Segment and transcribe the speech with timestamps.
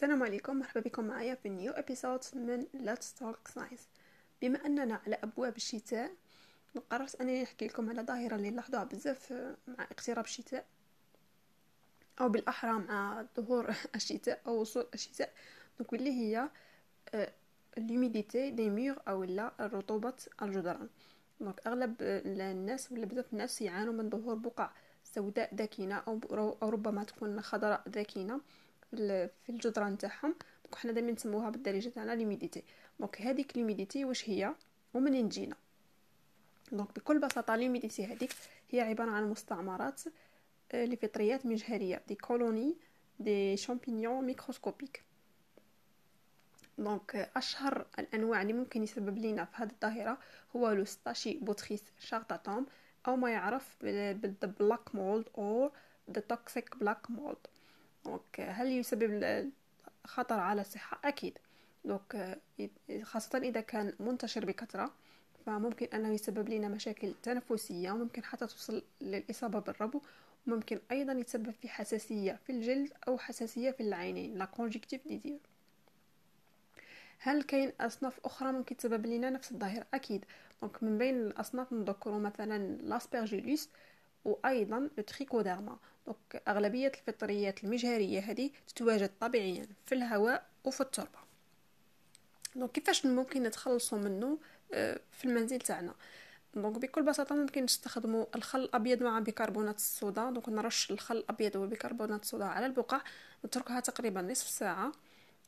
[0.00, 3.82] السلام عليكم مرحبا بكم معايا في new episode من Let's Talk Science.
[4.42, 6.10] بما أننا على أبواب الشتاء
[6.90, 9.32] قررت أنني نحكي لكم على ظاهرة اللي نلاحظوها بزاف
[9.68, 10.66] مع اقتراب الشتاء
[12.20, 15.32] أو بالأحرى مع ظهور الشتاء أو وصول الشتاء.
[15.78, 16.48] donc اللي هي
[17.78, 20.88] ال humidité des murs أو لا رطوبة الجدران.
[21.40, 24.70] donc أغلب الناس ولا بزاف الناس يعانوا من ظهور بقع
[25.04, 28.40] سوداء داكنه أو ربما تكون خضراء داكنه
[28.96, 30.34] في الجدران تاعهم.
[30.64, 32.64] donc حنا دائما نسموها بالدارجة تاعنا l'humidité
[33.00, 34.54] donc هذيك l'humidité واش هي؟
[34.94, 35.56] ومنين تجينا
[36.72, 38.32] donc بكل بساطة l'humidité هذيك
[38.70, 40.02] هي عبارة عن مستعمرات
[40.72, 42.76] آه، لفطريات مجهرية des colonies
[43.20, 45.04] de champignons microscopiques
[46.78, 50.18] donc أشهر الأنواع اللي ممكن يسبب لنا في هذه الظاهرة
[50.56, 52.66] هو le Stachybotrys chartarum
[53.08, 55.70] أو ما يعرف بال black mold أو
[56.10, 57.46] the toxic black mold
[58.04, 59.50] donc هل يسبب
[60.04, 61.38] خطر على الصحة؟ أكيد.
[61.84, 62.40] donc
[63.02, 64.92] خاصة إذا كان منتشر بكثرة
[65.46, 70.00] فممكن أنه يسبب لنا مشاكل تنفسية وممكن حتى توصل للإصابة بالربو
[70.46, 75.38] وممكن أيضا يتسبب في حساسية في الجلد أو حساسية في العينين la conjonctive des yeux
[77.18, 80.24] هل كاين أصناف أخرى ممكن تسبب لنا نفس الظاهرة؟ أكيد.
[80.62, 83.68] donc من بين الأصناف نذكر مثلا l'Aspergillus
[84.24, 85.78] وأيضا ال Trichoderma.
[86.06, 91.18] donc أغلبية الفطريات المجهرية هذه تتواجد طبيعيا في الهواء وفي التربة.
[92.56, 94.38] donc كيفاش ممكن نتخلصوا منه؟
[94.72, 95.94] آه، في المنزل تاعنا.
[96.54, 100.30] donc بكل بساطة ممكن نستخدموا الخل الأبيض مع بيكربونات الصودا.
[100.30, 103.00] donc نرش الخل الأبيض وبيكربونات الصودا على البقع
[103.44, 104.92] نتركها تقريبا نصف ساعة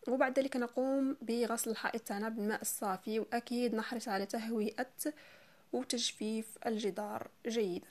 [0.08, 4.76] وبعد ذلك نقوم بغسل الحائط تاعنا بالماء الصافي وأكيد نحرص على تهويه
[5.72, 7.86] وتجفيف الجدار جيدا.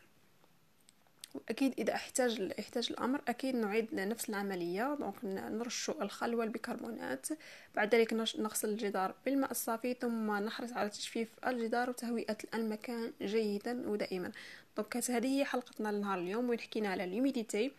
[1.34, 4.96] واكيد إذا احتاج احتاج الأمر أكيد نعيد نفس العملية.
[5.00, 7.28] donc نرش الخل والبيكربونات
[7.76, 14.32] بعد ذلك نغسل الجدار بالماء الصافي ثم نحرص على تجفيف الجدار وتهوئه المكان جيدا ودائما.
[14.78, 17.72] donc هذه هي حلقتنا لنهار اليوم وين حكينا على ال humidité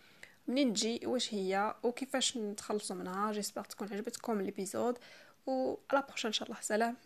[0.48, 4.98] منين تجي؟ واش هي؟ وكيفاش نتخلصوا منها؟ جيسبر تكون عجبتكم الإبيزود.
[5.46, 6.60] و بروشين إن شاء الله.
[6.60, 6.96] سلام.